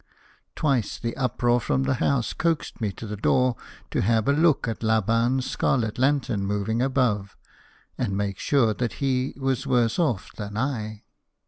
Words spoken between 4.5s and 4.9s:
at